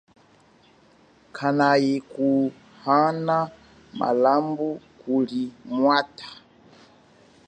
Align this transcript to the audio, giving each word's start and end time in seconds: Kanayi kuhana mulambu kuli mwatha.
Kanayi 1.35 1.93
kuhana 2.11 3.37
mulambu 3.97 4.69
kuli 4.99 5.43
mwatha. 5.75 6.29